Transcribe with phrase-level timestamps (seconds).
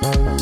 [0.00, 0.39] Bye.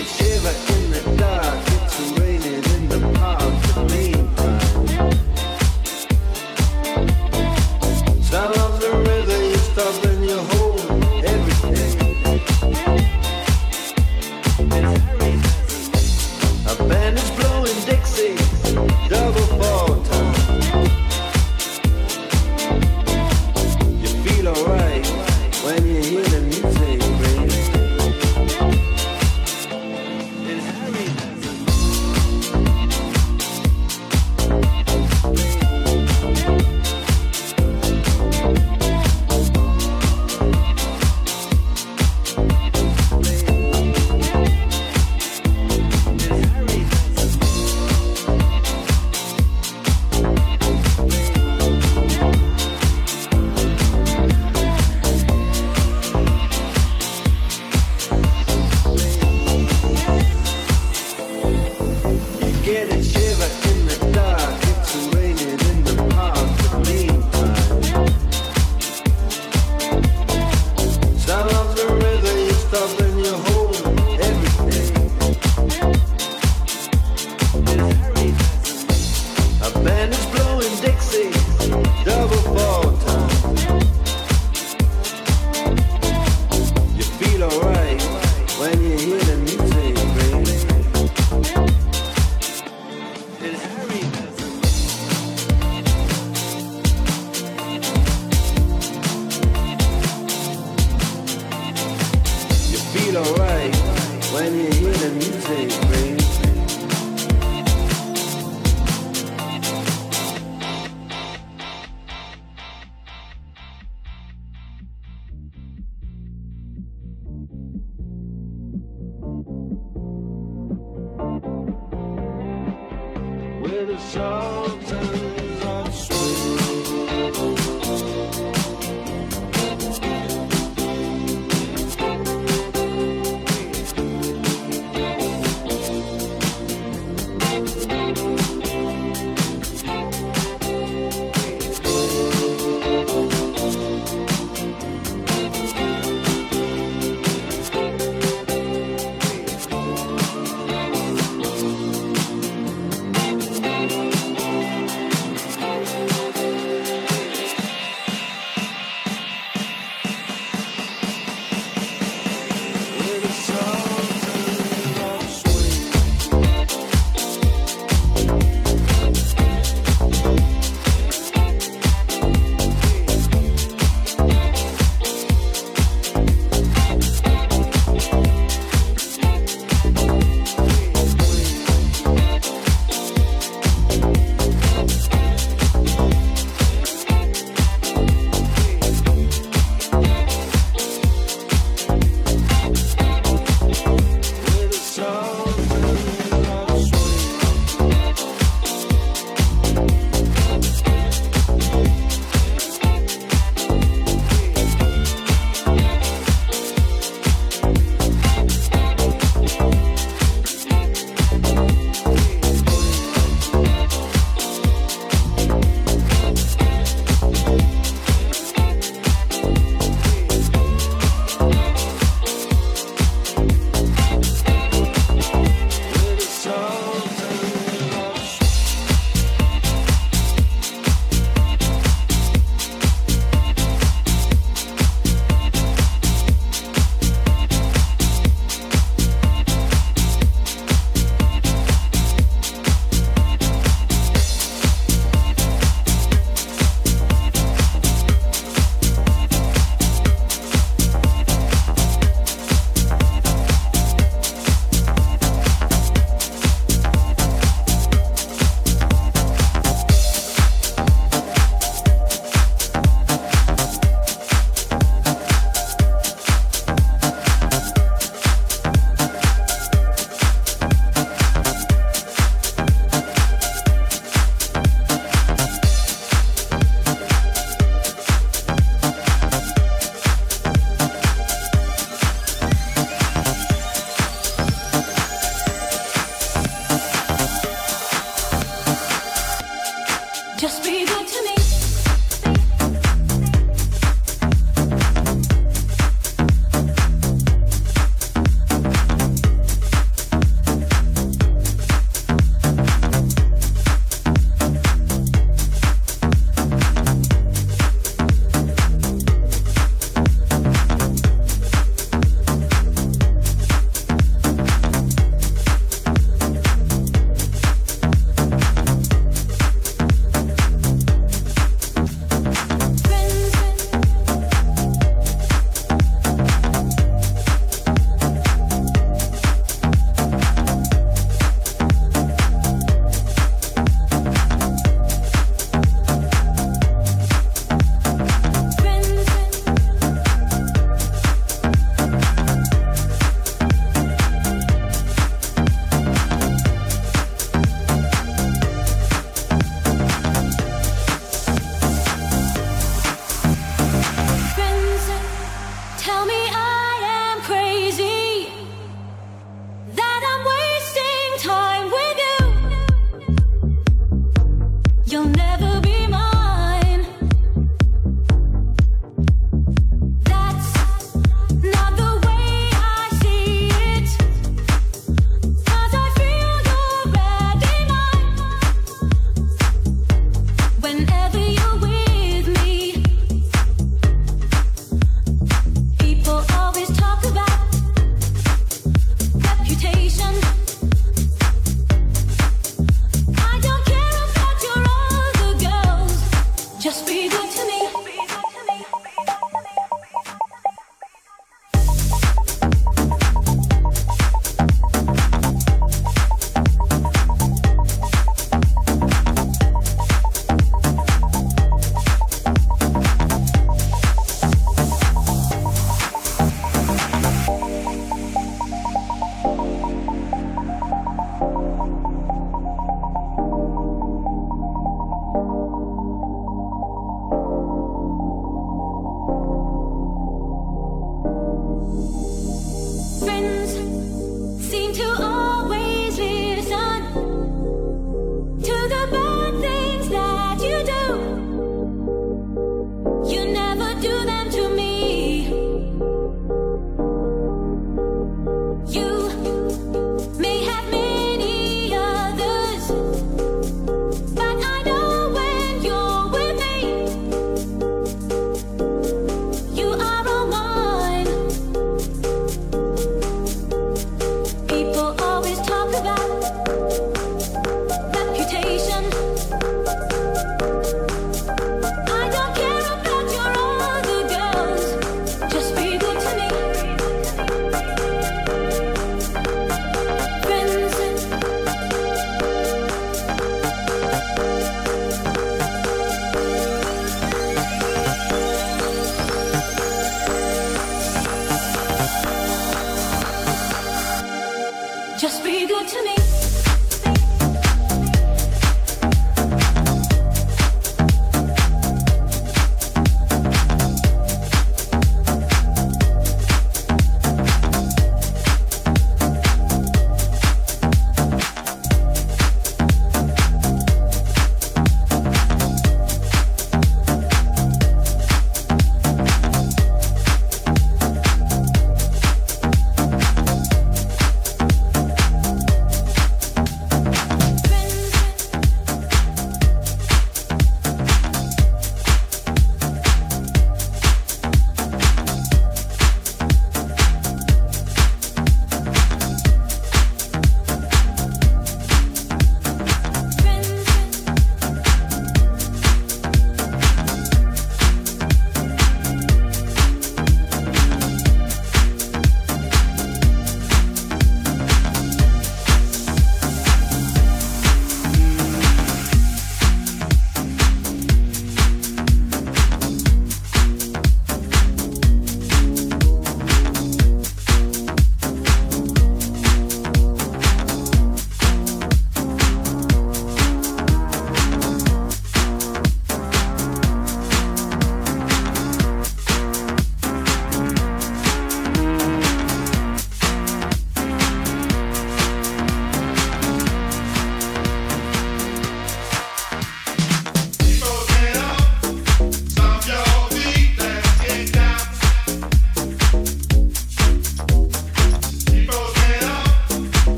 [0.00, 4.17] It's shiver in the dark, it's raining in the park for me.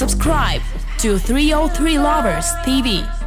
[0.00, 0.62] Subscribe
[1.00, 3.19] to 303 Lovers TV.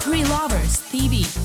[0.00, 1.39] 303 Lovers TV.